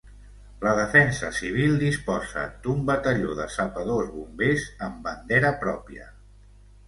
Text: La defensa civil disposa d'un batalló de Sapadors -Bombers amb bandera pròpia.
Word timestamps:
La 0.67 0.71
defensa 0.77 1.27
civil 1.39 1.75
disposa 1.81 2.45
d'un 2.63 2.81
batalló 2.89 3.35
de 3.41 3.47
Sapadors 3.57 4.09
-Bombers 4.15 4.65
amb 4.87 4.99
bandera 5.09 5.55
pròpia. 5.65 6.09